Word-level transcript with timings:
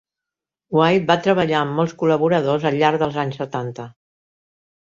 White 0.77 1.05
va 1.11 1.17
treballar 1.27 1.59
amb 1.59 1.77
molts 1.81 1.93
col·laboradors 2.01 2.67
al 2.73 2.81
llarg 2.81 3.05
dels 3.07 3.23
anys 3.27 3.41
setanta. 3.45 3.89